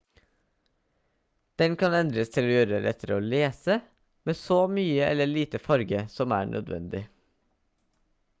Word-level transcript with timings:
den 1.63 1.75
kan 1.83 1.97
endres 1.97 2.31
til 2.37 2.47
å 2.49 2.53
gjøre 2.55 2.71
det 2.71 2.79
lettere 2.85 3.19
å 3.19 3.27
lese 3.35 3.77
med 4.31 4.41
så 4.41 4.59
mye 4.79 5.05
eller 5.13 5.33
lite 5.35 5.63
farge 5.69 6.03
som 6.17 6.37
er 6.41 6.53
nødvendig 6.57 7.05